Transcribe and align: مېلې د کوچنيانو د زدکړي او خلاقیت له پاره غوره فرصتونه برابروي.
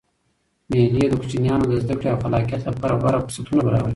مېلې 0.69 1.03
د 1.09 1.13
کوچنيانو 1.21 1.65
د 1.67 1.73
زدکړي 1.83 2.09
او 2.11 2.21
خلاقیت 2.23 2.61
له 2.65 2.71
پاره 2.79 2.95
غوره 3.01 3.23
فرصتونه 3.23 3.61
برابروي. 3.67 3.89